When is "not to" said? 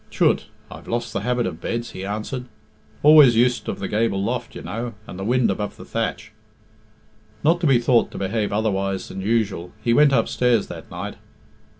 7.43-7.67